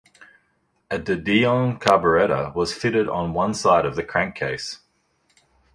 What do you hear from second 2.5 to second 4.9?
was fitted on one side of the crankcase.